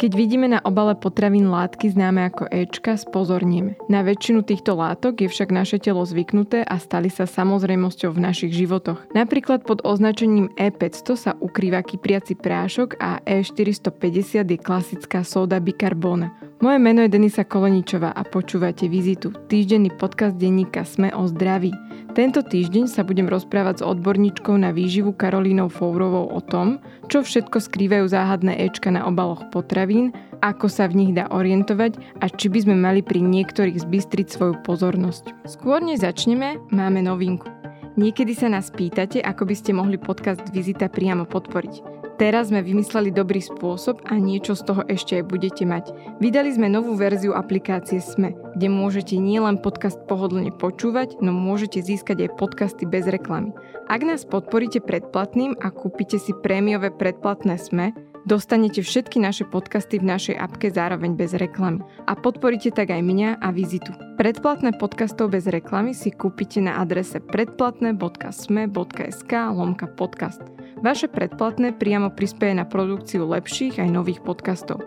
[0.00, 3.76] Keď vidíme na obale potravín látky známe ako Ečka, spozorníme.
[3.92, 8.48] Na väčšinu týchto látok je však naše telo zvyknuté a stali sa samozrejmosťou v našich
[8.56, 9.12] životoch.
[9.12, 16.32] Napríklad pod označením E500 sa ukrýva kypriaci prášok a E450 je klasická sóda bikarbóna.
[16.64, 21.76] Moje meno je Denisa Koleničová a počúvate Vizitu, týždenný podcast denníka Sme o zdraví.
[22.10, 27.62] Tento týždeň sa budem rozprávať s odborníčkou na výživu Karolínou Fourovou o tom, čo všetko
[27.62, 30.10] skrývajú záhadné Ečka na obaloch potravín,
[30.42, 34.54] ako sa v nich dá orientovať a či by sme mali pri niektorých zbystriť svoju
[34.66, 35.46] pozornosť.
[35.46, 37.46] Skôr než začneme, máme novinku.
[37.94, 41.99] Niekedy sa nás pýtate, ako by ste mohli podcast Vizita priamo podporiť.
[42.20, 45.88] Teraz sme vymysleli dobrý spôsob a niečo z toho ešte aj budete mať.
[46.20, 52.28] Vydali sme novú verziu aplikácie SME, kde môžete nielen podcast pohodlne počúvať, no môžete získať
[52.28, 53.56] aj podcasty bez reklamy.
[53.88, 60.12] Ak nás podporíte predplatným a kúpite si prémiové predplatné SME, Dostanete všetky naše podcasty v
[60.12, 61.80] našej apke zároveň bez reklamy.
[62.04, 63.96] A podporíte tak aj mňa a vizitu.
[64.20, 70.44] Predplatné podcastov bez reklamy si kúpite na adrese predplatné.sme.sk lomka podcast.
[70.80, 74.80] Vaše predplatné priamo prispieje na produkciu lepších aj nových podcastov.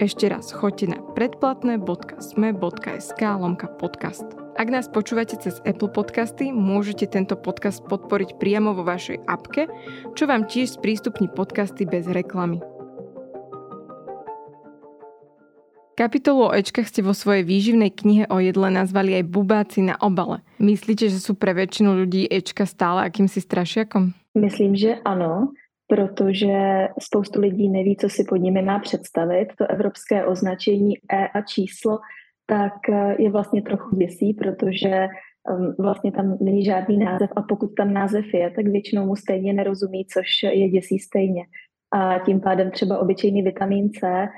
[0.00, 4.24] Ešte raz, choďte na predplatné.sme.sk lomka podcast.
[4.56, 9.68] Ak nás počúvate cez Apple Podcasty, môžete tento podcast podporiť priamo vo vašej apke,
[10.16, 12.64] čo vám tiež sprístupní podcasty bez reklamy.
[15.94, 20.42] Kapitolu o Ečkách ste vo svojej výživnej knihe o jedle nazvali aj bubáci na obale.
[20.58, 24.10] Myslíte, že sú pre väčšinu ľudí Ečka stále akýmsi strašiakom?
[24.34, 25.54] Myslím, že ano,
[25.86, 29.54] protože spoustu lidí neví, co si pod nimi má představit.
[29.58, 31.98] To evropské označení E a číslo
[32.46, 35.08] tak eh, je vlastně trochu děsí, protože
[35.78, 40.06] vlastně tam není žádný název a pokud tam název je, tak většinou mu stejně nerozumí,
[40.06, 41.44] což je děsí stejně.
[41.92, 44.28] A tím pádem třeba obyčejný vitamin C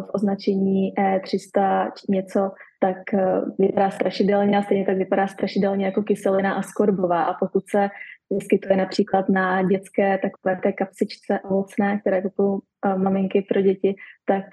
[0.00, 2.50] v označení E300 něco,
[2.80, 7.24] tak eh, vypadá strašidelně a stejně tak vypadá strašidelně jako kyselina skorbová.
[7.24, 7.88] A pokud se
[8.30, 13.94] vyskytuje například na dětské takové té kapsičce ovocné, které kupují eh, maminky pro děti,
[14.26, 14.44] tak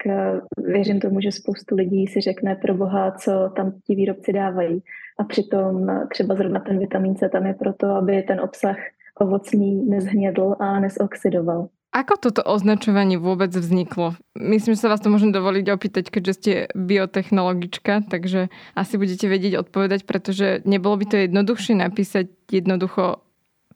[0.56, 4.82] věřím tomu, že spoustu lidí si řekne pro boha, co tam ti výrobci dávají.
[5.18, 8.76] A přitom třeba zrovna ten vitamin C tam je proto, aby ten obsah
[9.20, 11.68] ovocný nezhnědl a nesoxidoval.
[11.92, 14.16] Ako toto označovanie vôbec vzniklo?
[14.32, 19.60] Myslím, že sa vás to môžem dovoliť opýtať, keďže ste biotechnologička, takže asi budete vedieť
[19.60, 23.20] odpovedať, pretože nebolo by to jednoduchšie napísať jednoducho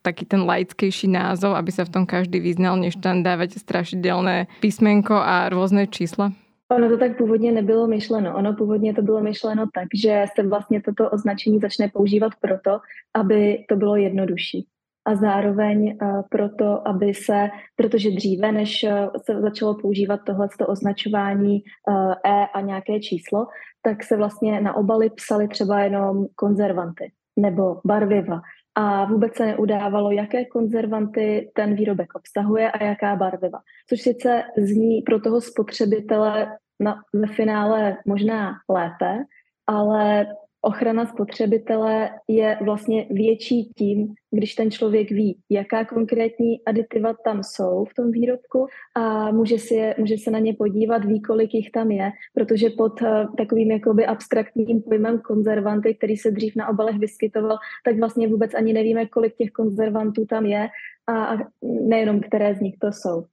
[0.01, 5.13] taký ten laickejší názov, aby sa v tom každý vyznal, než tam dávať strašidelné písmenko
[5.13, 6.33] a rôzne čísla?
[6.73, 8.37] Ono to tak původně nebylo myšleno.
[8.37, 12.81] Ono původně to bylo myšleno tak, že se vlastně toto označení začne používat proto,
[13.15, 14.67] aby to bylo jednodušší
[15.07, 21.63] a zároveň uh, proto, aby se, protože dříve, než uh, se začalo používat tohle označování
[21.89, 23.47] uh, E a nějaké číslo,
[23.83, 28.41] tak se vlastně na obaly psali třeba jenom konzervanty nebo barviva
[28.75, 33.59] a vůbec se neudávalo, jaké konzervanty ten výrobek obsahuje a jaká barviva.
[33.89, 39.25] Což sice zní pro toho spotřebitele na, ve finále možná lépe,
[39.67, 40.27] ale
[40.67, 47.85] ochrana spotřebitele je vlastně větší tím, když ten člověk ví, jaká konkrétní aditiva tam jsou
[47.85, 48.67] v tom výrobku
[48.97, 52.71] a může, si je, může se na ně podívat, ví, kolik jich tam je, protože
[52.71, 58.29] pod uh, takovým jakoby abstraktním pojmem konzervanty, který se dřív na obalech vyskytoval, tak vlastně
[58.29, 60.69] vůbec ani nevíme, kolik těch konzervantů tam je
[61.09, 63.25] a nejenom které z nich to jsou.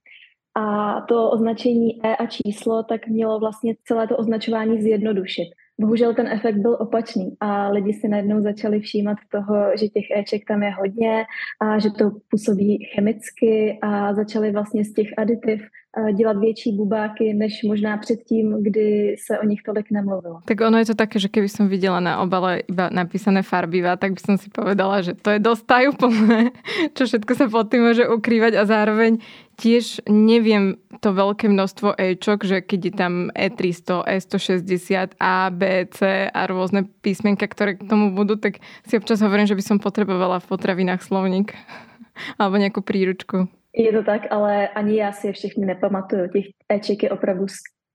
[0.55, 5.49] A to označení E a číslo tak mělo vlastně celé to označování zjednodušit.
[5.81, 10.45] Bohužel ten efekt byl opačný a lidi si najednou začali všímat toho, že těch éček
[10.47, 11.25] tam je hodně
[11.61, 17.33] a že to působí chemicky a začali vlastně z těch aditiv eh, dělat větší bubáky,
[17.33, 20.39] než možná předtím, kdy se o nich tolik nemluvilo.
[20.45, 24.13] Tak ono je to také, že keby som viděla na obale iba napísané farbiva, tak
[24.13, 26.53] by som si povedala, že to je dosť tajúplné,
[26.95, 29.17] čo všetko sa pod tým môže ukrývať a zároveň
[29.57, 36.29] tiež neviem to veľké množstvo Ečok, že keď je tam E300, E160, A, B, C
[36.29, 40.39] a rôzne písmenka, ktoré k tomu budú, tak si občas hovorím, že by som potrebovala
[40.39, 41.53] v potravinách slovník
[42.41, 43.51] alebo nejakú príručku.
[43.73, 46.27] Je to tak, ale ani já si je všechny nepamatuju.
[46.29, 47.45] Těch Eček je opravdu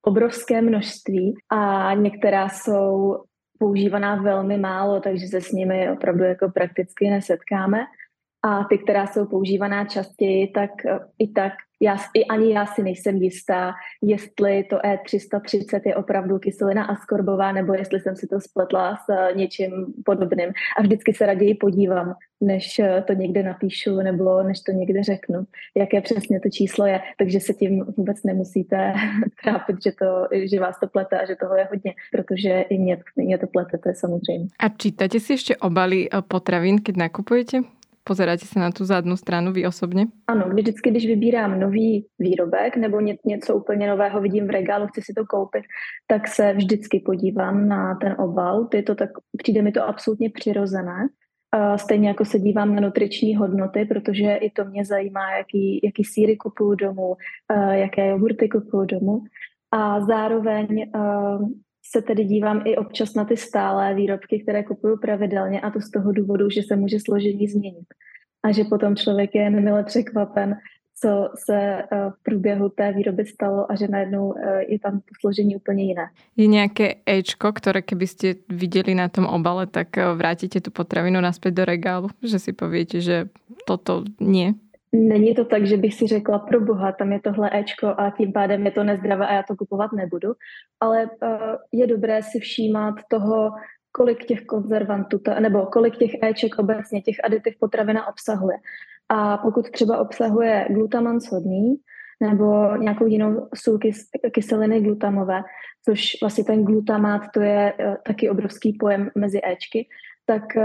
[0.03, 3.17] obrovské množství a některá jsou
[3.59, 7.79] používaná velmi málo, takže se s nimi opravdu jako prakticky nesetkáme.
[8.43, 10.71] A ty, která jsou používaná častěji, tak
[11.19, 16.85] i tak já, i ani já si nejsem jistá, jestli to E330 je opravdu kyselina
[16.85, 19.71] askorbová, nebo jestli jsem si to spletla s eh, něčím
[20.05, 20.53] podobným.
[20.77, 25.45] A vždycky se raději podívám, než eh, to někde napíšu, nebo než to někde řeknu,
[25.77, 27.01] jaké přesně to číslo je.
[27.19, 28.95] Takže se tím vůbec nemusíte
[29.43, 32.99] trápit, že, to, že vás to plete a že toho je hodně, protože i mě,
[33.17, 34.47] mě to plete, to je samozřejmě.
[34.59, 37.78] A čítate si ještě obaly eh, potravín, keď nakupujete?
[38.09, 40.07] Pozeráte se na tu zadnou stranu vy osobně?
[40.27, 45.01] Ano, vždycky, když vybírám nový výrobek nebo ně, něco úplně nového vidím v regálu, chci
[45.03, 45.65] si to koupit,
[46.07, 48.69] tak se vždycky podívám na ten obal.
[48.75, 51.09] Je to tak, přijde mi to absolutně přirozené.
[51.77, 56.37] Stejně jako se dívám na nutriční hodnoty, protože i to mě zajímá, jaký, jaký síry
[56.37, 57.17] kupuju domů,
[57.71, 59.23] jaké jogurty kupuju domů.
[59.73, 60.91] A zároveň
[61.91, 65.91] se tedy dívám i občas na ty stálé výrobky, které kupuju pravidelně a to z
[65.91, 67.87] toho důvodu, že se může složení změnit.
[68.43, 70.57] A že potom člověk je nemile překvapen,
[71.01, 75.13] co se eh, v průběhu té výroby stalo a že najednou eh, je tam to
[75.21, 76.07] složení úplně jiné.
[76.37, 81.55] Je nějaké Ečko, které kdybyste viděli na tom obale, tak eh, vrátíte tu potravinu naspäť
[81.55, 83.29] do regálu, že si povíte, že
[83.67, 84.55] toto nie?
[84.93, 88.33] Není to tak, že bych si řekla, pro boha, tam je tohle Ečko a tím
[88.33, 90.33] pádem je to nezdravé a já to kupovat nebudu,
[90.81, 91.31] ale uh,
[91.73, 93.51] je dobré si všímat toho,
[93.93, 98.57] kolik těch konzervantů, nebo kolik těch Eček obecně, těch aditiv potravina obsahuje.
[99.09, 101.77] A pokud třeba obsahuje glutaman sodný,
[102.21, 103.79] nebo nějakou jinou sůl
[104.33, 105.43] kyseliny glutamové,
[105.85, 109.89] což vlastně ten glutamát, to je uh, taky obrovský pojem mezi Ečky,
[110.27, 110.63] tak uh,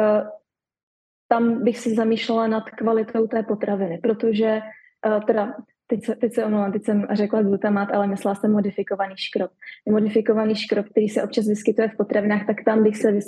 [1.33, 4.61] tam bych si zamýšlela nad kvalitou té potraviny, protože
[5.07, 5.53] uh, teda
[5.87, 9.51] teď se, teď se omlouvám, teď jsem řekla glutamát, ale myslela jsem modifikovaný škrob.
[9.89, 13.19] Modifikovaný škrob, který se občas vyskytuje v potravinách, tak tam bych se uh,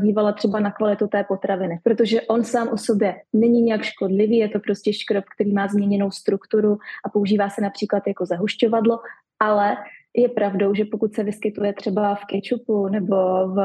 [0.00, 4.48] dívala třeba na kvalitu té potraviny, protože on sám o sobě není nějak škodlivý, je
[4.48, 8.98] to prostě škrob, který má změněnou strukturu a používá se například jako zahušťovadlo,
[9.40, 9.76] ale
[10.16, 13.16] je pravdou, že pokud se vyskytuje třeba v kečupu nebo
[13.48, 13.58] v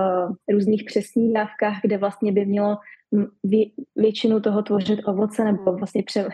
[0.52, 2.78] různých přesných dávkách, kde vlastně by mělo
[3.44, 3.66] vě,
[3.96, 6.30] většinu toho tvořit ovoce nebo vlastně pře,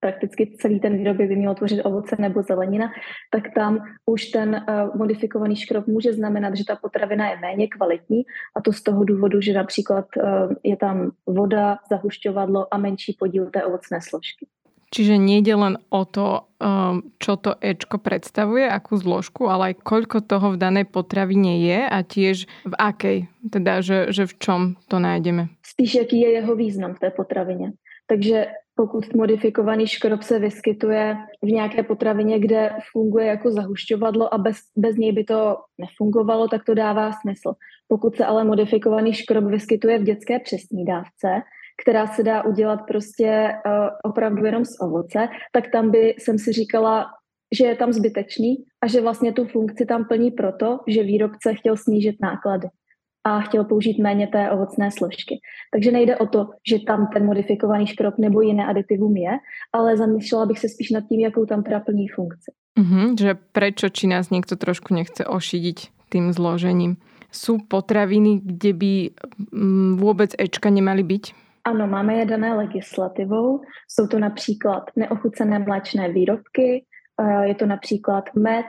[0.00, 2.92] prakticky celý ten výrobek by mělo tvořit ovoce nebo zelenina,
[3.30, 8.22] tak tam už ten uh, modifikovaný škrob může znamenat, že ta potravina je méně kvalitní
[8.56, 13.50] a to z toho důvodu, že například uh, je tam voda, zahušťovadlo a menší podíl
[13.50, 14.46] té ovocné složky.
[14.94, 20.22] Čiže nejde len o to, um, čo to Ečko predstavuje, akú zložku, ale aj koľko
[20.22, 23.18] toho v danej potravine je a tiež v akej,
[23.50, 25.50] teda že, že v čom to nájdeme.
[25.66, 27.74] Spíš jaký je jeho význam v té potravině.
[28.06, 34.56] Takže pokud modifikovaný škrob se vyskytuje v nějaké potravině, kde funguje jako zahušťovadlo a bez,
[34.76, 37.54] bez něj by to nefungovalo, tak to dává smysl.
[37.88, 41.42] Pokud se ale modifikovaný škrob vyskytuje v dětské přesní dávce,
[41.82, 46.52] která se dá udělat prostě uh, opravdu jenom z ovoce, tak tam by jsem si
[46.52, 47.06] říkala,
[47.54, 51.76] že je tam zbytečný a že vlastně tu funkci tam plní proto, že výrobce chtěl
[51.76, 52.68] snížit náklady
[53.26, 55.40] a chtěl použít méně té ovocné složky.
[55.72, 59.30] Takže nejde o to, že tam ten modifikovaný škrob nebo jiné aditivum je,
[59.72, 62.52] ale zamýšlela bych se spíš nad tím, jakou tam teda plní funkci.
[62.78, 66.96] Mm-hmm, že prečo, či nás někdo trošku nechce ošidiť tým zložením.
[67.32, 69.10] Jsou potraviny, kde by
[69.52, 71.26] mm, vůbec Ečka nemali být?
[71.64, 73.60] Ano, máme je dané legislativou.
[73.88, 76.84] Jsou to například neochucené mléčné výrobky,
[77.20, 78.66] eh, je to například med,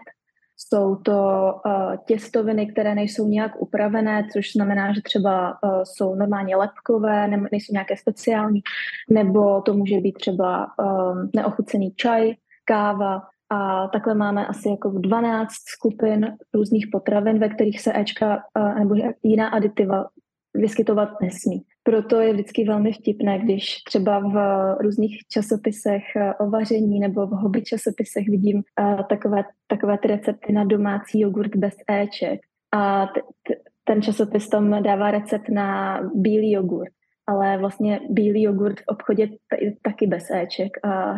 [0.57, 6.55] jsou to uh, těstoviny, které nejsou nějak upravené, což znamená, že třeba uh, jsou normálně
[6.55, 8.61] lepkové, ne, nejsou nějaké speciální,
[9.09, 12.33] nebo to může být třeba um, neochucený čaj,
[12.65, 18.43] káva, a takhle máme asi jako 12 skupin různých potravin, ve kterých se Ečka
[18.79, 20.05] nebo jiná aditiva
[20.53, 21.61] vyskytovat nesmí.
[21.87, 24.35] Proto je vždycky velmi vtipné, když třeba v
[24.81, 30.53] různých časopisech eh, o vaření nebo v hobby časopisech vidím uh, takové, takové ty recepty
[30.53, 32.39] na domácí jogurt bez éček.
[32.71, 36.91] A t- t- ten časopis tam dává recept na bílý jogurt.
[37.27, 41.17] Ale vlastně bílý jogurt v obchodě t- taky bez éček a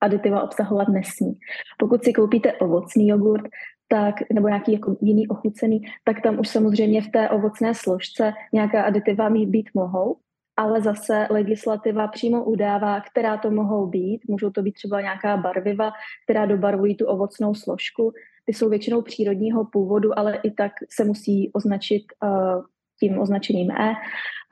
[0.00, 1.32] aditiva obsahovat nesmí.
[1.78, 3.44] Pokud si koupíte ovocný jogurt,
[3.92, 8.82] tak, nebo nějaký jako jiný ochucený, tak tam už samozřejmě v té ovocné složce nějaká
[8.82, 10.16] aditiva mít být mohou,
[10.56, 14.20] ale zase legislativa přímo udává, která to mohou být.
[14.28, 15.92] Můžou to být třeba nějaká barviva,
[16.24, 18.12] která dobarvují tu ovocnou složku.
[18.44, 22.64] Ty jsou většinou přírodního původu, ale i tak se musí označit uh,
[23.02, 23.94] tím označením E.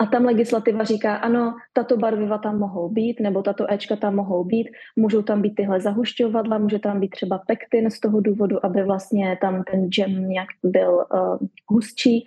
[0.00, 4.44] A tam legislativa říká, ano, tato barviva tam mohou být, nebo tato Ečka tam mohou
[4.44, 8.82] být, můžou tam být tyhle zahušťovadla, může tam být třeba pektin z toho důvodu, aby
[8.82, 11.38] vlastně tam ten džem nějak byl uh,
[11.70, 12.24] hustší,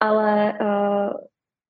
[0.00, 1.16] ale uh,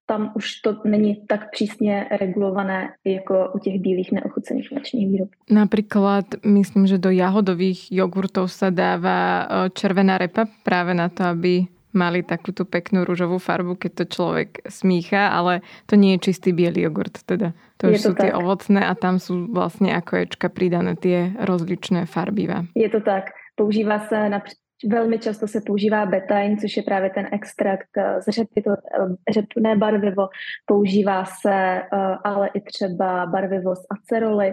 [0.06, 5.36] tam už to není tak přísně regulované jako u těch bílých neochucených mléčných výrobků.
[5.50, 11.64] Například myslím, že do jahodových jogurtov se dává e, červená repa právě na to, aby
[11.92, 16.84] mali takúto peknú rúžovú farbu, keď to človek smícha, ale to nie je čistý biely
[16.84, 17.52] jogurt, teda.
[17.80, 18.22] To je už to sú tak.
[18.24, 22.64] tie ovocné a tam sú vlastne ako ječka pridané tie rozličné farbiva.
[22.74, 23.30] Je to tak.
[23.54, 28.62] Používá se například Velmi často se používá betain, což je právě ten extrakt z řepy,
[28.62, 30.28] to eh, řepné barvivo.
[30.66, 31.86] Používá se eh,
[32.24, 34.52] ale i třeba barvivo z aceroly,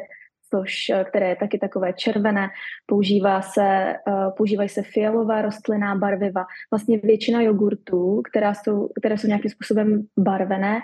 [0.50, 2.48] což, eh, které je taky takové červené.
[2.86, 3.96] Používá se,
[4.38, 6.46] používají se fialová rostlinná barviva.
[6.72, 10.80] Vlastně většina jogurtů, která jsou, které jsou nějakým způsobem barvené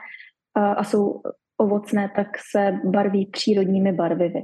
[0.55, 1.21] a jsou
[1.57, 4.41] ovocné, tak se barví přírodními barvivy.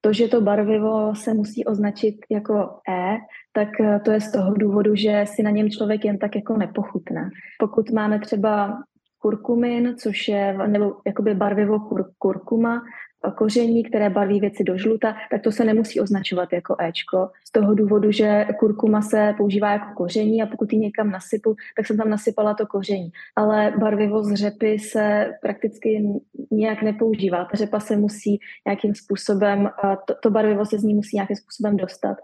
[0.00, 2.54] To, že to barvivo se musí označit jako
[2.88, 3.16] E,
[3.52, 6.56] tak eh, to je z toho důvodu, že si na něm člověk jen tak jako
[6.56, 7.30] nepochutná.
[7.58, 8.82] Pokud máme třeba
[9.18, 12.82] kurkumin, což je, nebo jakoby barvivo kur, kurkuma,
[13.30, 17.30] koření, které barví věci do žluta, tak to se nemusí označovat jako Ečko.
[17.48, 21.86] Z toho důvodu, že kurkuma se používá jako koření a pokud ji někam nasypu, tak
[21.86, 23.10] jsem tam nasypala to koření.
[23.36, 26.02] Ale barvivo z řepy se prakticky
[26.50, 27.44] nějak nepoužívá.
[27.44, 29.70] Ta řepa se musí nějakým způsobem,
[30.06, 32.16] to, to barvivo se z ní musí nějakým způsobem dostat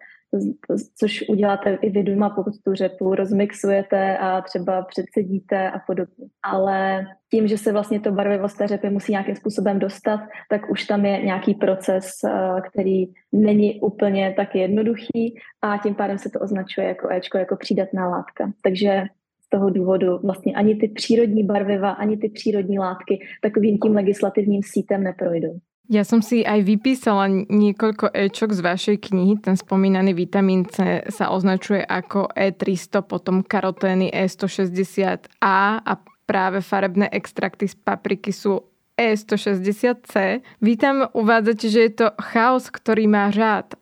[0.99, 6.26] což uděláte i vy doma, pokud tu řepu rozmixujete a třeba předsedíte a podobně.
[6.42, 10.20] Ale tím, že se vlastně to barvivo z té řepy musí nějakým způsobem dostat,
[10.50, 16.18] tak už tam je nějaký proces, eh, který není úplně tak jednoduchý a tím pádem
[16.18, 18.52] se to označuje jako Ečko, jako přídatná látka.
[18.62, 19.04] Takže
[19.40, 24.60] z toho důvodu vlastně ani ty přírodní barviva, ani ty přírodní látky takovým tím legislativním
[24.64, 25.58] sítem neprojdou.
[25.90, 29.42] Ja som si aj vypísala niekoľko Ečok z vašej knihy.
[29.42, 35.92] Ten spomínaný vitamín C sa označuje ako E300, potom karotény E160A a
[36.30, 38.69] práve farebné extrakty z papriky sú
[39.00, 40.45] E160C.
[40.61, 43.73] Vy tam uvádzate, že je to chaos, ktorý má řád.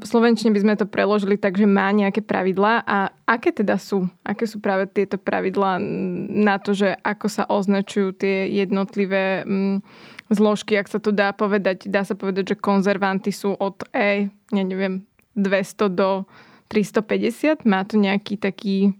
[0.00, 2.80] V slovenčine by sme to preložili tak, že má nejaké pravidlá.
[2.88, 4.08] A aké teda sú?
[4.24, 5.76] Aké sú práve tieto pravidlá
[6.32, 9.44] na to, že ako sa označujú tie jednotlivé...
[9.44, 9.84] Mm,
[10.30, 11.86] zložky, ak sa to dá povedať.
[11.86, 15.06] Dá sa povedať, že konzervanty sú od E, ja neviem,
[15.38, 16.26] 200 do
[16.68, 17.62] 350.
[17.62, 18.94] Má to nějaký taký,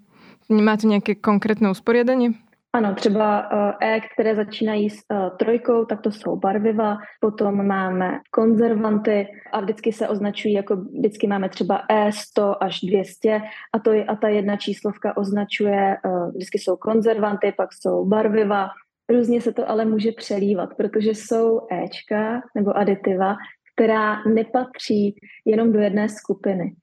[0.48, 2.38] má to nějaké konkrétne usporiadanie?
[2.76, 3.48] Ano, třeba
[3.82, 9.92] E, které začínají s e, trojkou, tak to jsou barviva, potom máme konzervanty a vždycky
[9.92, 13.40] se označují, jako vždycky máme třeba E 100 až 200
[13.74, 15.98] a, to je, a ta jedna číslovka označuje, e,
[16.34, 18.68] vždycky jsou konzervanty, pak jsou barviva,
[19.08, 23.36] Různě se to ale může přelívat, protože jsou Ečka nebo aditiva,
[23.74, 25.14] která nepatří
[25.44, 26.74] jenom do jedné skupiny.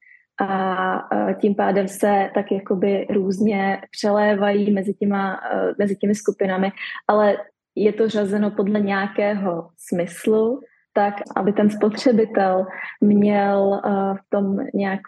[0.42, 5.40] A tím pádem se tak jakoby různě přelévají mezi, těma,
[5.78, 6.72] mezi těmi skupinami,
[7.08, 7.38] ale
[7.76, 10.62] je to řazeno podle nějakého smyslu,
[10.94, 12.66] tak aby ten spotřebitel
[13.02, 13.82] měl
[14.16, 15.00] v tom nějak,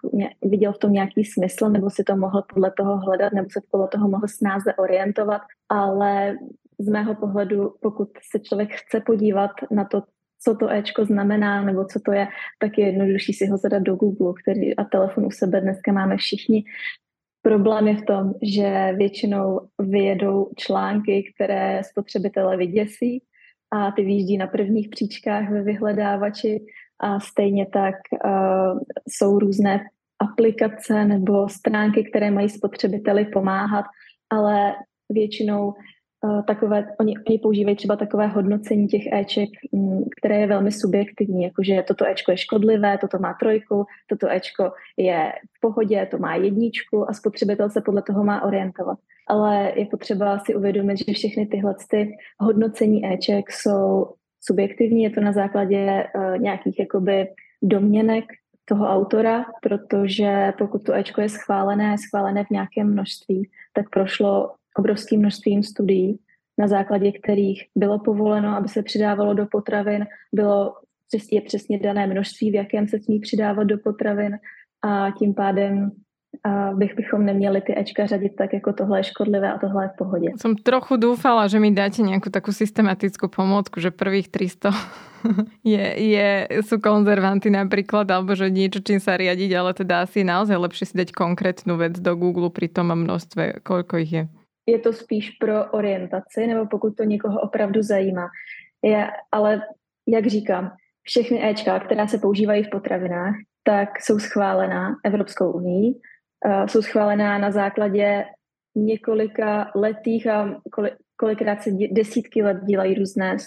[0.41, 3.87] viděl v tom nějaký smysl, nebo si to mohl podle toho hledat, nebo se podle
[3.87, 6.35] toho mohl snáze orientovat, ale
[6.79, 10.03] z mého pohledu, pokud se člověk chce podívat na to,
[10.45, 12.27] co to Ečko znamená, nebo co to je,
[12.59, 16.17] tak je jednodušší si ho zadat do Google, který a telefon u sebe dneska máme
[16.17, 16.63] všichni.
[17.41, 23.23] Problém je v tom, že většinou vyjedou články, které spotřebitele vyděsí
[23.71, 26.65] a ty výjíždí na prvních příčkách ve vyhledávači
[26.99, 29.83] a stejně tak uh, jsou různé
[30.19, 33.85] aplikace nebo stránky, které mají spotřebiteli pomáhat,
[34.29, 34.75] ale
[35.09, 35.73] většinou
[36.47, 41.83] takové, oni, oni používají třeba takové hodnocení těch Eček, mm, které je velmi subjektivní, jakože
[41.87, 47.09] toto Ečko je škodlivé, toto má trojku, toto Ečko je v pohodě, to má jedničku
[47.09, 48.99] a spotřebitel se podle toho má orientovat.
[49.27, 55.21] Ale je potřeba si uvědomit, že všechny tyhle ty hodnocení Eček jsou subjektivní, je to
[55.21, 57.27] na základě uh, nějakých jakoby
[57.63, 58.25] domněnek
[58.65, 64.51] toho autora, protože pokud to Ečko je schválené, je schválené v nějakém množství, tak prošlo
[64.79, 66.19] obrovským množstvím studií,
[66.57, 70.73] na základě kterých bylo povoleno, aby se přidávalo do potravin, bylo
[71.31, 74.37] je přesně dané množství, v jakém se smí přidávat do potravin.
[74.83, 75.91] A tím pádem
[76.43, 79.89] a bych bychom neměli ty Ečka řadit tak, jako tohle je škodlivé a tohle je
[79.89, 80.29] v pohodě.
[80.41, 84.71] Jsem trochu doufala, že mi dáte nějakou takovou systematickou pomocku, že prvých 300
[85.63, 90.25] je, je, jsou konzervanty například, alebo že niečo, čím sa riadiť, ale teda asi je
[90.27, 94.23] naozaj lepšie si dať konkrétnu vec do Google pri tom množstve, koľko ich je
[94.67, 98.27] je to spíš pro orientaci, nebo pokud to někoho opravdu zajímá.
[98.83, 99.61] Je, ale
[100.07, 100.71] jak říkám,
[101.03, 107.37] všechny Ečka, která se používají v potravinách, tak jsou schválená Evropskou unii, uh, jsou schválená
[107.37, 108.25] na základě
[108.75, 110.61] několika letých a
[111.17, 113.37] kolikrát se desítky let dělají různé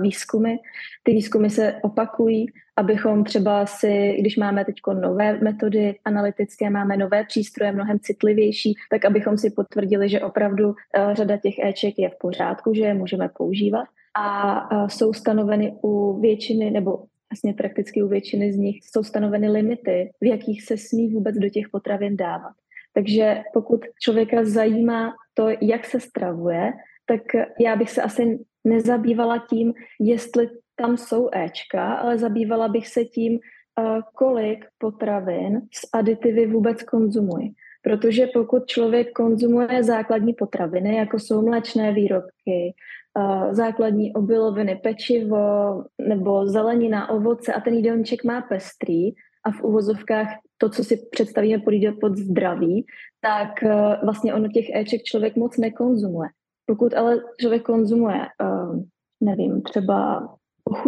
[0.00, 0.56] výzkumy.
[1.02, 7.24] Ty výzkumy se opakují, abychom třeba si, když máme teď nové metody analytické, máme nové
[7.24, 10.74] přístroje, mnohem citlivější, tak abychom si potvrdili, že opravdu uh,
[11.12, 13.84] řada těch éček je v pořádku, že je můžeme používat.
[14.18, 19.48] A uh, jsou stanoveny u většiny, nebo vlastně prakticky u většiny z nich jsou stanoveny
[19.48, 22.52] limity, v jakých se smí vůbec do těch potravin dávat.
[22.92, 26.72] Takže pokud člověka zajímá to, jak se stravuje,
[27.06, 27.20] tak
[27.60, 33.38] já bych se asi nezabývala tím, jestli tam jsou Ečka, ale zabývala bych se tím,
[33.38, 37.50] eh, kolik potravin s aditivy vůbec konzumuji.
[37.82, 42.74] Protože pokud člověk konzumuje základní potraviny, jako jsou mléčné výrobky,
[43.18, 49.10] eh, základní obiloviny, pečivo nebo zelenina, ovoce a ten jídelníček má pestrý
[49.44, 50.28] a v uvozovkách
[50.58, 52.86] to, co si představíme pod, pod zdraví,
[53.20, 56.28] tak eh, vlastně ono těch éček člověk moc nekonzumuje.
[56.66, 58.82] Pokud ale člověk konzumuje, uh,
[59.20, 60.28] nevím, třeba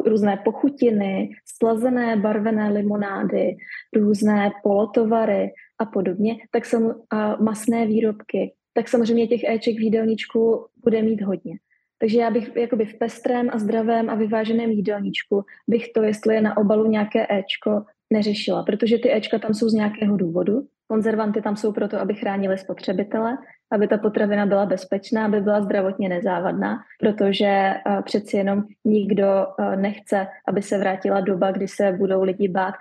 [0.07, 3.57] různé pochutiny, slazené barvené limonády,
[3.97, 10.67] různé polotovary a podobně, tak sam, a masné výrobky, tak samozřejmě těch éček v jídelníčku
[10.85, 11.57] bude mít hodně.
[11.99, 16.41] Takže já bych jakoby v pestrém a zdravém a vyváženém jídelníčku bych to, jestli je
[16.41, 20.67] na obalu nějaké éčko, neřešila, protože ty éčka tam jsou z nějakého důvodu.
[20.89, 23.39] Konzervanty tam jsou proto, aby chránili spotřebitele
[23.73, 29.27] aby ta potravina byla bezpečná, aby byla zdravotně nezávadná, protože uh, přeci jenom nikdo
[29.59, 32.75] uh, nechce, aby se vrátila doba, kdy se budou lidi bát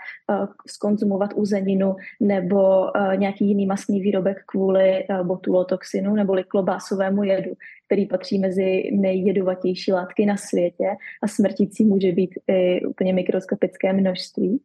[0.68, 7.52] skonzumovat uzeninu nebo nějaký jiný masný výrobek kvůli botulotoxinu nebo klobásovému jedu,
[7.86, 10.88] který patří mezi nejjedovatější látky na světě
[11.24, 14.60] a smrtící může být i úplně mikroskopické množství.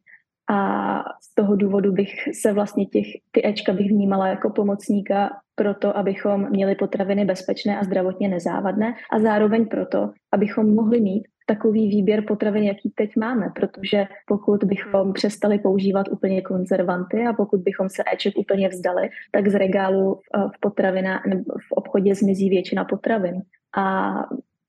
[0.52, 5.74] A z toho důvodu bych se vlastně těch, ty Ečka bych vnímala jako pomocníka pro
[5.74, 11.88] to, abychom měli potraviny bezpečné a zdravotně nezávadné a zároveň proto, abychom mohli mít takový
[11.88, 17.88] výběr potravin, jaký teď máme, protože pokud bychom přestali používat úplně konzervanty a pokud bychom
[17.88, 21.22] se Eček úplně vzdali, tak z regálu v potravina,
[21.68, 23.42] v obchodě zmizí většina potravin
[23.78, 24.14] a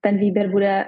[0.01, 0.85] ten výběr bude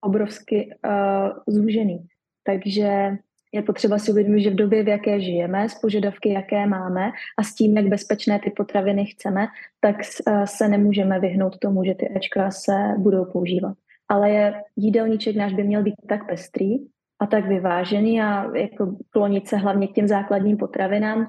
[0.00, 2.06] obrovsky uh, zúžený.
[2.44, 3.16] Takže
[3.52, 7.42] je potřeba si uvědomit, že v době, v jaké žijeme, s požadavky, jaké máme a
[7.42, 9.46] s tím, jak bezpečné ty potraviny chceme,
[9.80, 9.96] tak
[10.26, 13.76] eh, se nemůžeme vyhnout tomu, že ty Ečka se budou používat.
[14.08, 16.78] Ale je, jídelníček náš by měl být tak pestrý
[17.20, 21.26] a tak vyvážený a jako klonit se hlavně k těm základním potravinám, uh,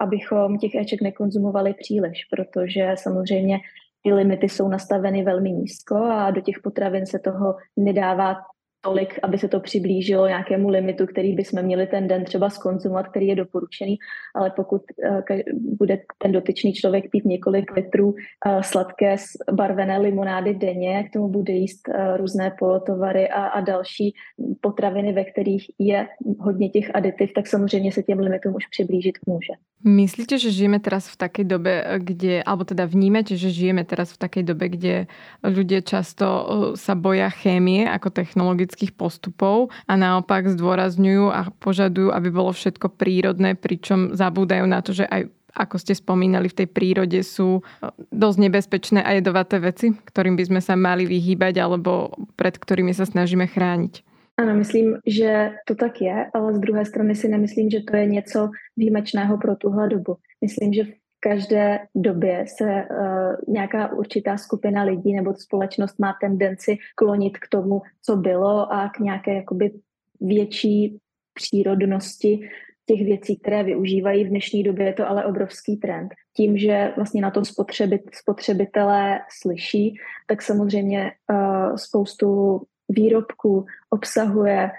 [0.00, 3.58] abychom těch Eček nekonzumovali příliš, protože samozřejmě
[4.02, 8.36] ty limity jsou nastaveny velmi nízko a do těch potravin se toho nedává
[8.84, 13.26] tolik, aby se to přiblížilo nějakému limitu, který bychom měli ten den třeba skonzumovat, který
[13.26, 13.98] je doporučený,
[14.34, 15.20] ale pokud uh,
[15.78, 19.16] bude ten dotyčný člověk pít několik litrů uh, sladké
[19.52, 24.14] barvené limonády denně, k tomu bude jíst uh, různé polotovary a, a další
[24.60, 26.06] potraviny, ve kterých je
[26.38, 29.52] hodně těch aditiv, tak samozřejmě se těm limitům už přiblížit může.
[29.84, 34.18] Myslíte, že žijeme teraz v takej dobe, kde, alebo teda vnímate, že žijeme teraz v
[34.24, 34.94] takej dobe, kde
[35.44, 36.24] ľudia často
[36.72, 38.08] sa boja chémie ako
[38.74, 44.90] technologických postupov a naopak zdôrazňujú a požadujú, aby bolo všetko prírodné, pričom zabúdajú na to,
[44.92, 47.62] že aj ako ste spomínali, v tej prírode sú
[48.10, 53.06] dosť nebezpečné a jedovaté veci, ktorým by sme sa mali vyhýbať alebo pred ktorými sa
[53.06, 54.02] snažíme chrániť.
[54.34, 58.06] Ano, myslím, že to tak je, ale z druhé strany si nemyslím, že to je
[58.18, 60.18] něco výjimečného pro tuhle dobu.
[60.42, 67.38] Myslím, že každé době se uh, nějaká určitá skupina lidí nebo společnost má tendenci klonit
[67.38, 69.70] k tomu, co bylo a k nějaké jakoby
[70.20, 70.98] větší
[71.34, 72.48] přírodnosti
[72.86, 74.24] těch věcí, které využívají.
[74.24, 76.14] V dnešní době je to ale obrovský trend.
[76.36, 84.70] Tím, že vlastně na to spotřebit, spotřebitelé slyší, tak samozřejmě uh, spoustu výrobků obsahuje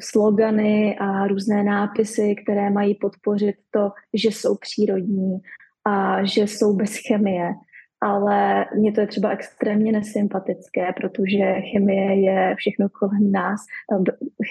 [0.00, 5.38] slogany a různé nápisy, které mají podpořit to, že jsou přírodní
[5.84, 7.54] a že jsou bez chemie
[8.04, 13.60] ale mně to je třeba extrémně nesympatické, protože chemie je všechno kolem nás.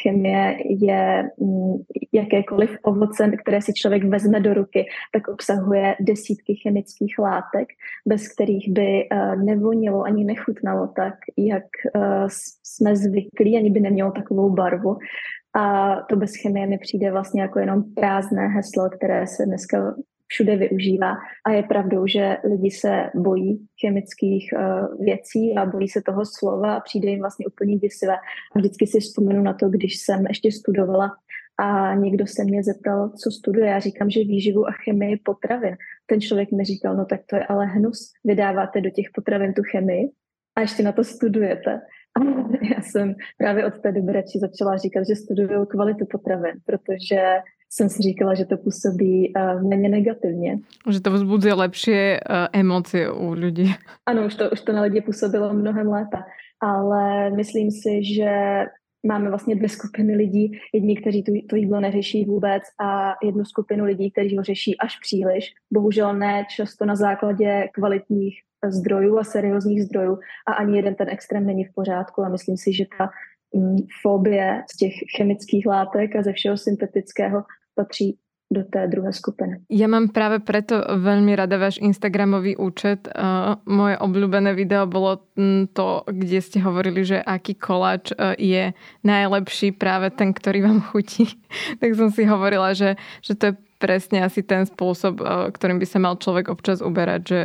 [0.03, 1.73] Chemie je mm,
[2.11, 7.67] jakékoliv ovoce, které si člověk vezme do ruky, tak obsahuje desítky chemických látek,
[8.05, 12.25] bez kterých by eh, nevonilo ani nechutnalo tak, jak eh,
[12.63, 14.97] jsme zvyklí, ani by nemělo takovou barvu.
[15.55, 19.95] A to bez chemie mi přijde vlastně jako jenom prázdné heslo, které se dneska
[20.33, 21.11] všude využívá.
[21.45, 26.75] A je pravdou, že lidi se bojí chemických uh, věcí a bojí se toho slova
[26.75, 28.15] a přijde jim vlastně úplně děsivé.
[28.55, 31.11] A vždycky si vzpomenu na to, když jsem ještě studovala
[31.59, 33.67] a někdo se mě zeptal, co studuje.
[33.67, 35.75] Já říkám, že výživu a chemii potravin.
[36.05, 38.11] Ten člověk mi říkal, no tak to je ale hnus.
[38.23, 40.09] Vydáváte do těch potravin tu chemii
[40.55, 41.81] a ještě na to studujete.
[42.17, 42.19] A
[42.75, 47.21] já jsem právě od té doby radši začala říkat, že studuju kvalitu potravin, protože
[47.75, 50.59] jsem si říkala, že to působí uh, méně negativně.
[50.89, 53.73] Že to vzbudí lepší uh, emoce u lidí.
[54.05, 56.17] Ano, už to, už to na lidi působilo mnohem lépe,
[56.61, 58.29] ale myslím si, že
[59.07, 60.51] máme vlastně dvě skupiny lidí.
[60.73, 64.99] Jedni, kteří to, to jídlo neřeší vůbec a jednu skupinu lidí, kteří ho řeší až
[64.99, 65.53] příliš.
[65.73, 68.35] Bohužel ne často na základě kvalitních
[68.69, 72.73] zdrojů a seriózních zdrojů a ani jeden ten extrém není v pořádku a myslím si,
[72.73, 73.09] že ta
[73.55, 77.43] mm, fobie z těch chemických látek a ze všeho syntetického
[77.75, 78.17] patří
[78.53, 79.59] do té druhé skupiny.
[79.69, 83.07] Já mám právě preto velmi rada váš Instagramový účet.
[83.07, 88.73] Uh, moje obľúbené video bylo mm, to, kde ste hovorili, že aký koláč uh, je
[89.03, 91.25] najlepší práve ten, ktorý vám chutí.
[91.81, 95.87] tak som si hovorila, že, že to je presne asi ten spôsob, uh, ktorým by
[95.89, 97.39] sa mal človek občas uberať, že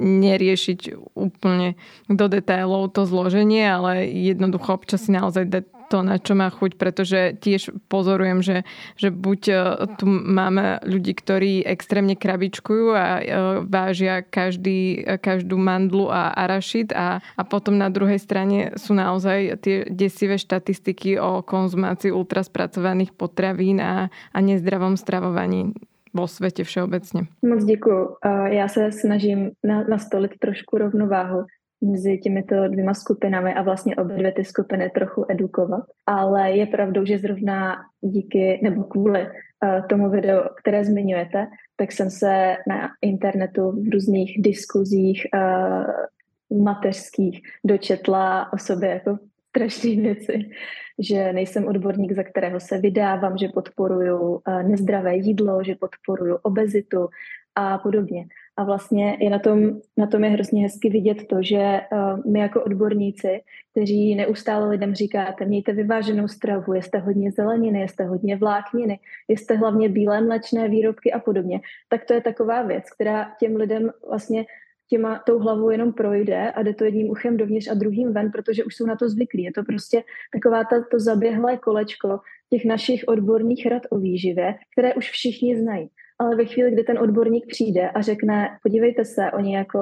[0.00, 0.80] neriešiť
[1.14, 1.76] úplne
[2.08, 6.76] do detailov to zloženie, ale jednoducho občas si naozaj dať to, na čo má chuť,
[6.76, 8.66] pretože tiež pozorujem, že,
[8.98, 9.54] že buď e,
[9.98, 13.22] tu máme ľudí, ktorí extrémne krabičkujú a e,
[13.66, 19.86] vážia každý, každú mandlu a arašit a, a potom na druhej strane sú naozaj tie
[19.88, 25.72] desivé štatistiky o konzumácii ultraspracovaných potravín a, a nezdravom stravovaní
[26.16, 27.22] vo světě všeobecně.
[27.42, 28.16] Moc děkuji.
[28.46, 29.50] Já se snažím
[29.90, 31.44] nastolit trošku rovnováhu
[31.80, 35.84] mezi těmito dvěma skupinami a vlastně obě dvě ty skupiny trochu edukovat.
[36.06, 42.10] Ale je pravdou, že zrovna díky nebo kvůli uh, tomu videu, které zmiňujete, tak jsem
[42.10, 50.50] se na internetu v různých diskuzích uh, mateřských dočetla o sobě jako strašné věci,
[50.98, 57.08] že nejsem odborník, za kterého se vydávám, že podporuju uh, nezdravé jídlo, že podporuju obezitu
[57.54, 58.26] a podobně.
[58.56, 62.40] A vlastně je na tom, na tom je hrozně hezky vidět to, že uh, my
[62.40, 63.40] jako odborníci,
[63.72, 69.88] kteří neustále lidem říkáte, mějte vyváženou stravu, jste hodně zeleniny, jste hodně vlákniny, jste hlavně
[69.88, 74.44] bílé mlečné výrobky a podobně, tak to je taková věc, která těm lidem vlastně
[74.88, 78.64] těma tou hlavou jenom projde a jde to jedním uchem dovnitř a druhým ven, protože
[78.64, 79.42] už jsou na to zvyklí.
[79.42, 84.94] Je to prostě taková ta, to zaběhlé kolečko těch našich odborných rad o výživě, které
[84.94, 89.54] už všichni znají ale ve chvíli, kdy ten odborník přijde a řekne, podívejte se, oni
[89.54, 89.78] jako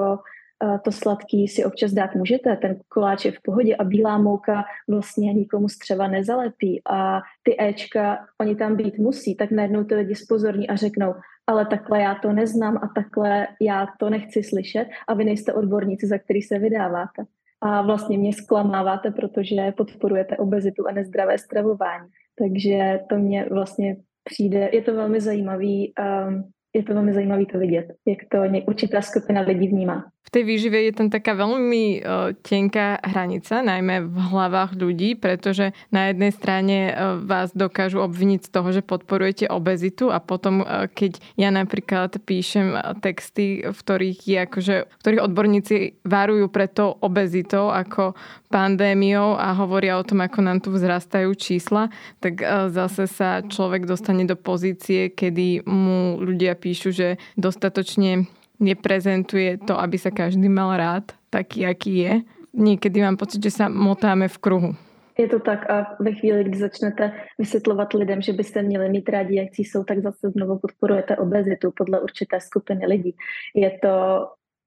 [0.63, 4.65] uh, to sladký si občas dát můžete, ten koláč je v pohodě a bílá mouka
[4.89, 10.15] vlastně nikomu střeva nezalepí a ty Ečka, oni tam být musí, tak najednou ty lidi
[10.15, 11.13] spozorní a řeknou,
[11.47, 16.07] ale takhle já to neznám a takhle já to nechci slyšet a vy nejste odborníci,
[16.07, 17.23] za který se vydáváte.
[17.61, 22.07] A vlastně mě zklamáváte, protože podporujete obezitu a nezdravé stravování.
[22.39, 23.97] Takže to mě vlastně
[24.29, 26.43] přijde, je to velmi zajímavý, um,
[26.75, 30.05] je to velmi zajímavý to vidět, jak to určitá skupina lidí vnímá.
[30.25, 35.69] V tej výžive je tam taká veľmi uh, tenká hranica, najmä v hlavách ľudí, pretože
[35.93, 40.89] na jednej strane uh, vás dokážu obviniť z toho, že podporujete obezitu a potom, uh,
[40.89, 42.73] keď ja napríklad píšem
[43.05, 48.17] texty, v ktorých, je akože, v ktorých odborníci varujú preto obezitou ako
[48.55, 51.91] pandémiou a hovoria o tom, ako nám tu vzrastajú čísla,
[52.23, 52.39] tak
[52.71, 58.31] zase sa človek dostane do pozície, kedy mu ľudia píšu, že dostatočne
[58.63, 62.13] neprezentuje to, aby sa každý mal rád, taký, aký je.
[62.55, 64.71] Někdy mám pocit, že se motáme v kruhu.
[65.19, 69.35] Je to tak a ve chvíli, kdy začnete vysvětlovat lidem, že byste měli mít rádi,
[69.35, 73.15] jak jsou, tak zase znovu podporujete obezitu podle určité skupiny lidí.
[73.55, 73.91] Je to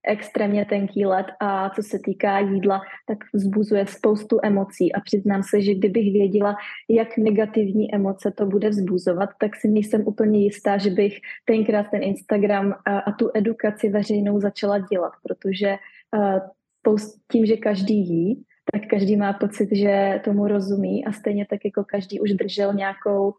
[0.08, 4.92] extrémně tenký led a co se týká jídla, tak vzbuzuje spoustu emocí.
[4.92, 6.56] A přiznám se, že kdybych věděla,
[6.88, 12.02] jak negativní emoce to bude vzbuzovat, tak si nejsem úplně jistá, že bych tenkrát ten
[12.02, 15.76] Instagram a, a tu edukaci veřejnou začala dělat, protože
[16.16, 16.96] uh,
[17.32, 18.42] tím, že každý jí,
[18.72, 23.34] tak každý má pocit, že tomu rozumí a stejně tak jako každý už držel nějakou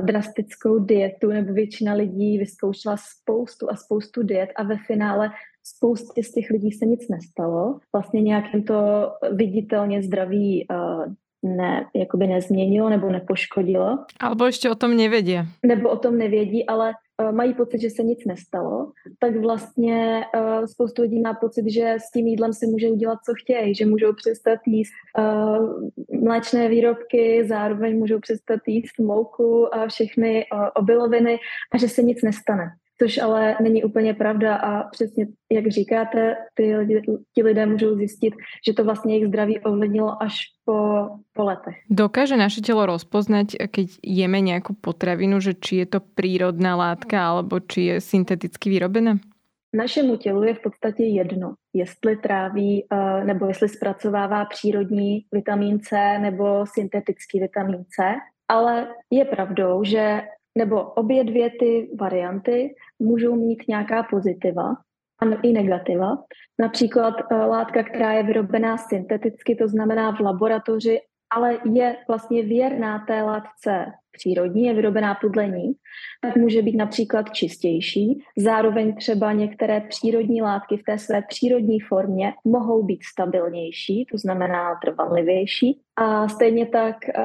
[0.00, 5.30] drastickou dietu, nebo většina lidí vyzkoušela spoustu a spoustu diet a ve finále
[5.64, 7.78] spoustě z těch lidí se nic nestalo.
[7.92, 8.74] Vlastně nějakým to
[9.32, 11.14] viditelně zdraví uh,
[11.56, 13.98] ne, jakoby nezměnilo nebo nepoškodilo.
[14.20, 15.38] Alebo ještě o tom nevědí.
[15.66, 16.92] Nebo o tom nevědí, ale
[17.30, 22.10] mají pocit, že se nic nestalo, tak vlastně uh, spoustu lidí má pocit, že s
[22.10, 25.88] tím jídlem si můžou dělat, co chtějí, že můžou přestat jíst uh,
[26.22, 31.38] mléčné výrobky, zároveň můžou přestat jíst mouku a všechny uh, obiloviny
[31.72, 32.70] a že se nic nestane.
[32.98, 37.02] Což ale není úplně pravda a přesně jak říkáte, ty lidi,
[37.34, 38.34] ti lidé můžou zjistit,
[38.66, 41.74] že to vlastně jejich zdraví ovlivnilo až po, po letech.
[41.90, 47.60] Dokáže naše tělo rozpoznat, keď jeme nějakou potravinu, že či je to přírodná látka alebo
[47.60, 49.18] či je synteticky vyrobená?
[49.74, 56.18] Našemu tělu je v podstatě jedno, jestli tráví eh, nebo jestli zpracovává přírodní vitamin C
[56.18, 58.14] nebo syntetický vitamin C,
[58.48, 60.22] ale je pravdou, že
[60.56, 64.76] nebo obě dvě ty varianty můžou mít nějaká pozitiva
[65.20, 66.16] a i negativa.
[66.58, 73.04] Například eh, látka, která je vyrobená synteticky, to znamená v laboratoři, ale je vlastně věrná
[73.06, 75.72] té látce přírodní, je vyrobená podle ní,
[76.22, 78.24] tak může být například čistější.
[78.38, 84.74] Zároveň třeba některé přírodní látky v té své přírodní formě mohou být stabilnější, to znamená
[84.84, 85.80] trvanlivější.
[85.96, 87.22] A stejně tak eh,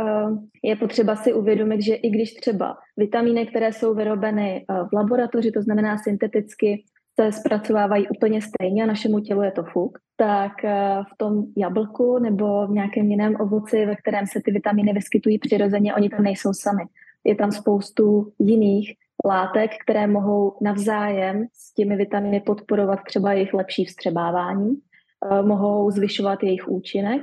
[0.64, 5.52] je potřeba si uvědomit, že i když třeba vitamíny, které jsou vyrobeny eh, v laboratoři,
[5.52, 6.84] to znamená synteticky,
[7.20, 12.20] se zpracovávají úplně stejně a našemu tělu je to fuk, tak eh, v tom jablku
[12.20, 16.54] nebo v nějakém jiném ovoci, ve kterém se ty vitamíny vyskytují přirozeně, oni tam nejsou
[16.54, 16.84] sami.
[17.24, 18.94] Je tam spoustu jiných
[19.26, 26.44] látek, které mohou navzájem s těmi vitaminy podporovat třeba jejich lepší vstřebávání, eh, mohou zvyšovat
[26.44, 27.22] jejich účinek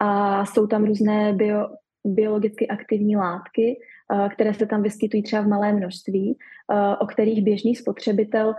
[0.00, 1.68] a jsou tam různé bio,
[2.06, 3.80] biologicky aktivní látky,
[4.12, 6.38] eh, které se tam vyskytují třeba v malém množství,
[7.00, 8.54] o kterých běžný spotřebitel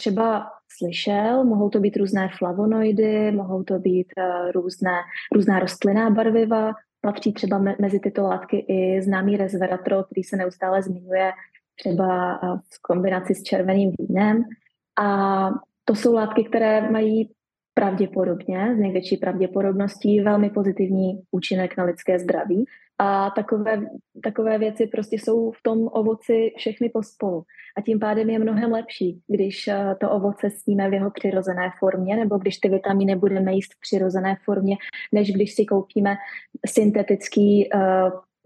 [0.00, 0.46] třeba
[0.78, 1.44] slyšel.
[1.44, 4.96] Mohou to být různé flavonoidy, mohou to být uh, různé,
[5.34, 6.72] různá rostlinná barviva.
[7.00, 11.32] Patří třeba me, mezi tyto látky i známý resveratrol, který se neustále zmiňuje
[11.80, 14.44] třeba uh, v kombinaci s červeným vínem.
[15.00, 15.48] A
[15.84, 17.30] to jsou látky, které mají
[17.74, 22.64] pravděpodobně, z největší pravděpodobností, velmi pozitivní účinek na lidské zdraví.
[23.02, 23.82] A takové,
[24.24, 27.44] takové věci prostě jsou v tom ovoci všechny pospolu.
[27.76, 32.16] A tím pádem je mnohem lepší, když eh, to ovoce sníme v jeho přirozené formě,
[32.16, 34.76] nebo když ty vitamíny budeme jíst v přirozené formě,
[35.12, 36.16] než když si koupíme
[36.66, 37.80] syntetický uh,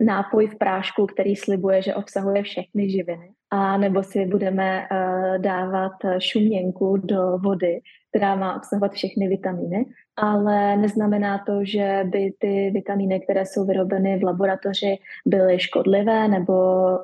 [0.00, 3.30] nápoj v prášku, který slibuje, že obsahuje všechny živiny.
[3.56, 9.86] A nebo si budeme uh, dávat šuměnku do vody, která má obsahovat všechny vitamíny,
[10.16, 16.52] ale neznamená to, že by ty vitamíny, které jsou vyrobeny v laboratoři, byly škodlivé nebo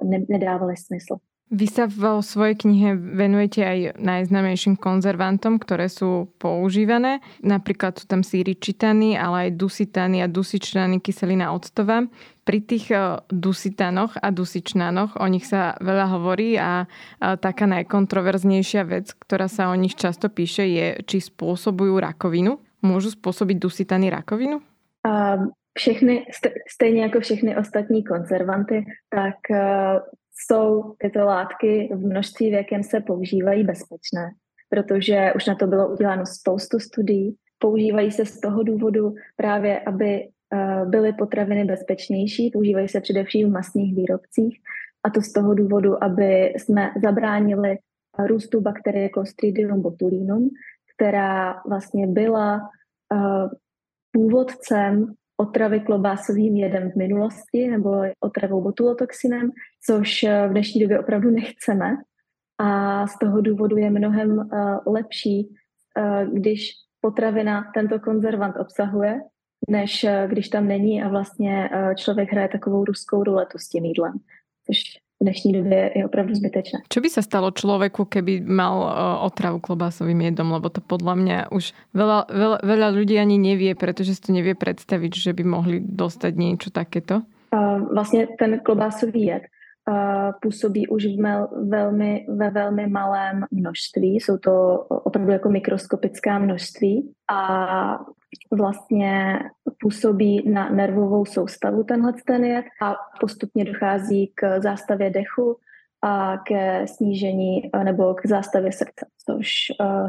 [0.04, 1.16] ne- nedávaly smysl.
[1.50, 7.18] Vy sa vo svojej knihe venujete aj najznámejším konzervantom, ktoré sú používané.
[7.42, 12.06] Napríklad sú tam síričitany, ale aj dusitány a dusičnany kyselina octová.
[12.46, 16.86] Pri tých e, dusitanoch a dusičnanoch o nich sa veľa hovorí a
[17.18, 22.62] taká najkontroverznejšia vec, ktorá sa o nich často píše, je, či spôsobujú rakovinu.
[22.86, 24.62] Môžu spôsobiť dusitany rakovinu?
[25.02, 26.26] Um, všechny,
[26.68, 29.98] stejně jako všechny ostatní konzervanty, tak uh,
[30.32, 34.30] jsou tyto látky v množství, v jakém se používají bezpečné,
[34.68, 37.36] protože už na to bylo uděláno spoustu studií.
[37.58, 43.52] Používají se z toho důvodu právě, aby eh, byly potraviny bezpečnější, používají se především v
[43.52, 44.60] masných výrobcích.
[45.04, 47.78] A to z toho důvodu, aby jsme zabránili
[48.26, 50.50] růstu bakterie Clostridium botulinum,
[50.94, 52.60] která vlastně byla
[53.12, 53.48] uh,
[54.12, 59.50] původcem otravy klobásovým jedem v minulosti nebo otravou botulotoxinem,
[59.86, 61.96] což eh, v dnešní době opravdu nechceme.
[62.58, 69.20] A z toho důvodu je mnohem uh, lepší, uh, když potravina tento konzervant obsahuje,
[69.68, 74.12] než když tam není a vlastně člověk hraje takovou ruskou ruletu s tím jídlem,
[74.66, 74.82] což
[75.20, 76.78] v dnešní době je opravdu zbytečné.
[76.88, 80.52] Co by se stalo člověku, keby mal uh, otravu klobásovým jedom?
[80.52, 84.54] Lebo to podle mě už veľa, veľa, veľa ľudí ani nevie, protože si to nevie
[84.54, 87.22] představit, že by mohli dostat něco takéto.
[87.52, 89.42] Uh, vlastně ten klobásový jed
[90.42, 94.16] působí už v mel, velmi, ve velmi malém množství.
[94.16, 97.98] Jsou to opravdu jako mikroskopická množství a
[98.50, 99.38] vlastně
[99.80, 105.56] působí na nervovou soustavu tenhle ten jed a postupně dochází k zástavě dechu
[106.02, 109.48] a ke snížení nebo k zástavě srdce, což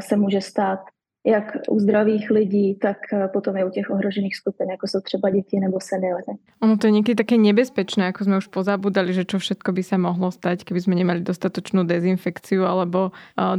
[0.00, 0.80] se může stát
[1.26, 5.30] jak u zdravých lidí, tak eh, potom i u těch ohrožených skupin, jako jsou třeba
[5.30, 6.24] děti nebo seniory.
[6.62, 9.98] Ono to je někdy také nebezpečné, jako jsme už pozabudali, že čo všetko by se
[9.98, 13.56] mohlo stať, keby jsme nemali dostatočnou dezinfekciu alebo eh,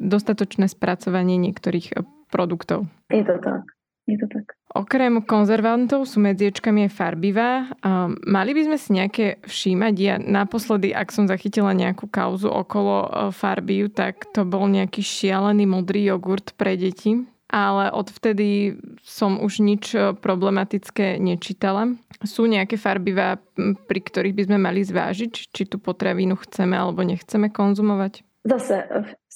[0.00, 2.02] dostatočné zpracování některých eh,
[2.34, 2.90] produktov.
[3.14, 3.62] Je to tak.
[4.10, 4.58] Je to tak.
[4.74, 7.70] Okrem konzervantov sú medzi ječkami aj farbivá.
[7.80, 9.94] Um, mali by sme si nejaké všímať?
[9.96, 15.64] Ja naposledy, ak som zachytila nejakú kauzu okolo uh, farbiu, tak to bol nejaký šialený
[15.64, 17.22] modrý jogurt pre deti.
[17.54, 18.74] Ale odvtedy
[19.06, 21.94] som už nič problematické nečítala.
[22.26, 23.38] Sú nejaké farbivá,
[23.86, 28.26] pri ktorých by sme mali zvážiť, či tú potravinu chceme alebo nechceme konzumovať?
[28.44, 28.84] Zase,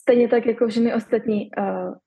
[0.08, 1.50] stejně tak jako všechny ostatní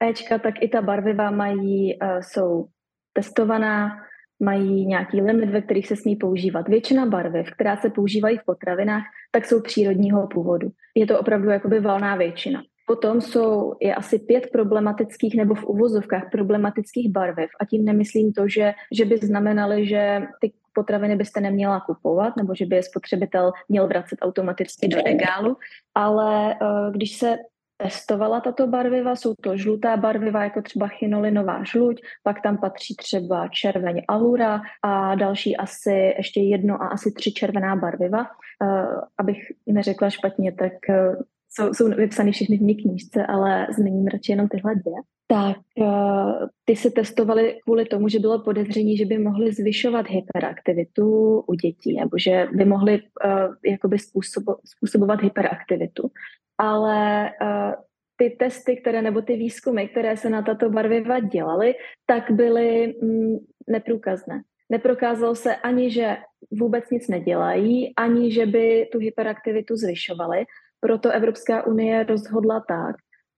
[0.10, 2.66] Ečka, tak i ta barviva mají, jsou
[3.14, 3.92] testovaná,
[4.40, 6.68] mají nějaký limit, ve kterých se smí používat.
[6.68, 10.70] Většina barviv, která se používají v potravinách, tak jsou přírodního původu.
[10.96, 12.64] Je to opravdu jakoby valná většina.
[12.88, 18.48] Potom jsou, je asi pět problematických nebo v uvozovkách problematických barviv a tím nemyslím to,
[18.48, 23.52] že, že by znamenaly, že ty potraviny byste neměla kupovat nebo že by je spotřebitel
[23.70, 25.58] měl vracet automaticky do regálu,
[25.96, 27.38] ale uh, když se
[27.84, 33.48] testovala tato barviva, jsou to žlutá barviva, jako třeba chinolinová žluť, pak tam patří třeba
[33.48, 38.28] červeň alura a další asi ještě jedno a asi tři červená barviva.
[38.64, 41.16] Uh, abych neřekla špatně, tak uh,
[41.54, 44.94] jsou, jsou vypsány všechny v mé knížce, ale zmíním radši jenom tyhle dvě.
[45.28, 51.40] Tak uh, ty se testovaly kvůli tomu, že bylo podezření, že by mohly zvyšovat hyperaktivitu
[51.48, 56.12] u dětí, nebo že by mohly uh, jakoby způsobo, způsobovat hyperaktivitu.
[56.58, 57.74] Ale uh,
[58.16, 61.74] ty testy, které nebo ty výzkumy, které se na tato barviva dělaly,
[62.06, 63.38] tak byly mm,
[63.68, 64.42] neprůkazné.
[64.70, 66.18] Neprokázalo se ani, že
[66.52, 70.46] vůbec nic nedělají, ani že by tu hyperaktivitu zvyšovaly.
[70.82, 72.96] Proto Evropská unie rozhodla tak,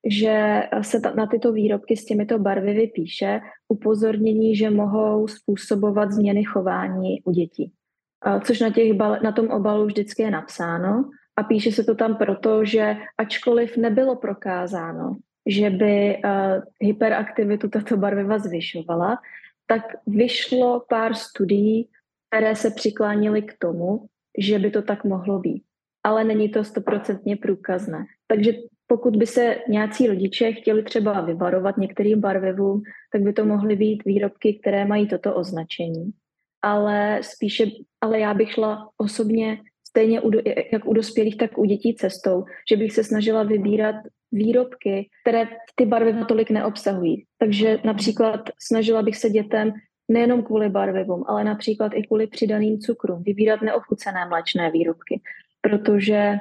[0.10, 7.21] že se na tyto výrobky s těmito barvy vypíše upozornění, že mohou způsobovat změny chování
[7.21, 7.71] u dětí.
[8.43, 12.65] Což na, těch, na tom obalu vždycky je napsáno a píše se to tam proto,
[12.65, 16.21] že ačkoliv nebylo prokázáno, že by
[16.79, 19.17] hyperaktivitu tato barviva zvyšovala,
[19.67, 21.89] tak vyšlo pár studií,
[22.29, 24.06] které se přiklánily k tomu,
[24.38, 25.63] že by to tak mohlo být
[26.04, 28.06] ale není to stoprocentně průkazné.
[28.28, 28.52] Takže
[28.88, 32.82] pokud by se nějací rodiče chtěli třeba vyvarovat některým barvivům,
[33.13, 36.12] tak by to mohly být výrobky, které mají toto označení.
[36.62, 37.66] Ale spíše,
[38.02, 40.32] ale já bych šla osobně stejně u,
[40.74, 43.96] jak u dospělých, tak u dětí cestou, že bych se snažila vybírat
[44.32, 47.26] výrobky, které ty barvy tolik neobsahují.
[47.38, 49.74] Takže například snažila bych se dětem
[50.08, 55.22] nejenom kvůli barvivům, ale například i kvůli přidaným cukrům, vybírat neochucené mléčné výrobky
[55.63, 56.38] protože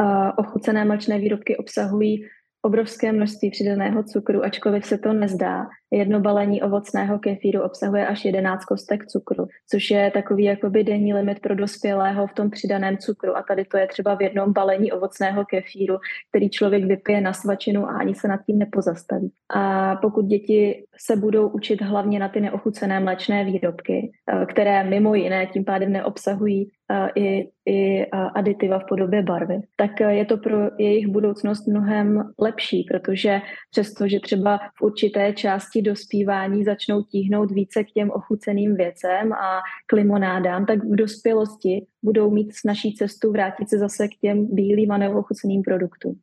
[0.00, 2.24] uh, ochucené mlečné výrobky obsahují
[2.62, 5.66] obrovské množství přidaného cukru, ačkoliv se to nezdá.
[5.90, 11.40] Jedno balení ovocného kefíru obsahuje až 11 kostek cukru, což je takový jakoby denní limit
[11.40, 13.36] pro dospělého v tom přidaném cukru.
[13.36, 15.98] A tady to je třeba v jednom balení ovocného kefíru,
[16.30, 19.32] který člověk vypije na svačinu a ani se nad tím nepozastaví.
[19.54, 25.14] A pokud děti se budou učit hlavně na ty neochucené mléčné výrobky, eh, které mimo
[25.14, 26.70] jiné tím pádem neobsahují
[27.14, 32.86] i, i aditiva v podobě barvy, tak eh, je to pro jejich budoucnost mnohem lepší,
[32.90, 39.60] protože přestože třeba v určité části dospívání začnou tíhnout více k těm ochuceným věcem a
[39.86, 44.46] k limonádám, tak v dospělosti budou mít s naší cestu vrátit se zase k těm
[44.54, 46.14] bílým a neochuceným produktům.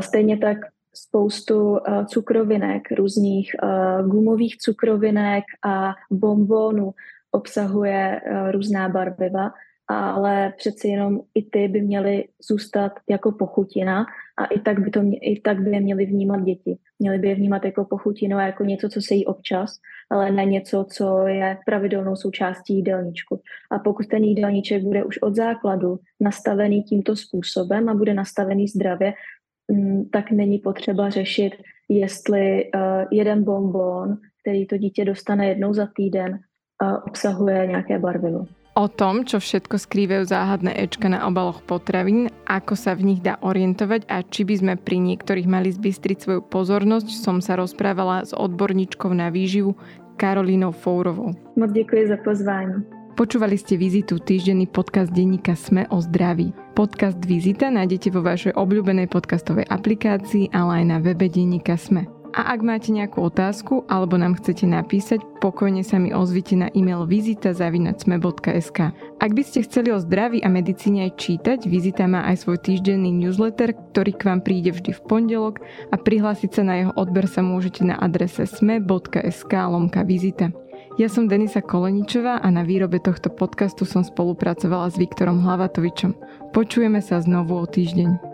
[0.00, 0.58] Stejně tak
[0.94, 3.50] spoustu cukrovinek, různých
[4.06, 6.94] gumových cukrovinek a bombónů
[7.32, 9.50] obsahuje různá barviva
[9.88, 14.06] ale přeci jenom i ty by měly zůstat jako pochutina
[14.38, 16.78] a i tak by, to, i tak by je měly vnímat děti.
[16.98, 19.70] Měly by je vnímat jako pochutinu a jako něco, co se jí občas,
[20.10, 23.40] ale ne něco, co je pravidelnou součástí jídelníčku.
[23.70, 29.14] A pokud ten jídelníček bude už od základu nastavený tímto způsobem a bude nastavený zdravě,
[29.72, 31.52] mm, tak není potřeba řešit,
[31.88, 36.38] jestli uh, jeden bonbon, který to dítě dostane jednou za týden,
[36.82, 38.46] uh, obsahuje nějaké barvivo.
[38.74, 43.38] O tom, čo všetko skrývajú záhadné Ečka na obaloch potravín, ako sa v nich dá
[43.38, 48.34] orientovať a či by sme pri niektorých mali zbystriť svoju pozornosť, som sa rozprávala s
[48.34, 49.78] odborníčkou na výživu
[50.18, 51.30] Karolínou Fourovou.
[51.54, 52.82] Moc děkuji za pozvání.
[53.14, 56.50] Počúvali ste Vizitu, týždenný podcast denníka Sme o zdraví.
[56.74, 62.10] Podcast Vizita nájdete vo vašej obľúbenej podcastovej aplikácii, ale aj na webe denníka Sme.
[62.34, 67.06] A ak máte nejakú otázku alebo nám chcete napísať, pokojne sa mi ozvite na e-mail
[67.06, 68.78] vizita.sme.sk.
[69.22, 73.14] Ak by ste chceli o zdraví a medicíne aj čítať, Vizita má aj svoj týždenný
[73.14, 77.38] newsletter, ktorý k vám príde vždy v pondelok a prihlásiť sa na jeho odber sa
[77.38, 80.50] môžete na adrese sme.sk lomka vizita.
[80.98, 86.18] Ja som Denisa Koleničová a na výrobe tohto podcastu som spolupracovala s Viktorom Hlavatovičom.
[86.50, 88.33] Počujeme sa znovu o týždeň.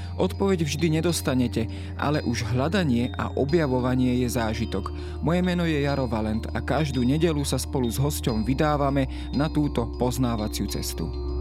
[0.19, 4.91] Odpoveď vždy nedostanete, ale už hľadanie a objavovanie je zážitok.
[5.23, 9.87] Moje meno je Jaro Valent a každú nedelu sa spolu s hosťom vydávame na túto
[9.95, 11.31] poznávaciu cestu.